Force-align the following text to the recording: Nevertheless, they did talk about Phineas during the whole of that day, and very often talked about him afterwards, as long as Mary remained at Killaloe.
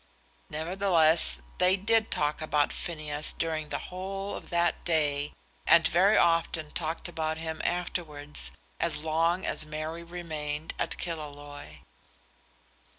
Nevertheless, 0.49 1.43
they 1.59 1.77
did 1.77 2.09
talk 2.09 2.41
about 2.41 2.73
Phineas 2.73 3.33
during 3.33 3.69
the 3.69 3.77
whole 3.93 4.35
of 4.35 4.49
that 4.49 4.83
day, 4.83 5.31
and 5.67 5.85
very 5.87 6.17
often 6.17 6.71
talked 6.71 7.07
about 7.07 7.37
him 7.37 7.61
afterwards, 7.63 8.49
as 8.79 9.03
long 9.03 9.45
as 9.45 9.63
Mary 9.63 10.01
remained 10.01 10.73
at 10.79 10.97
Killaloe. 10.97 11.81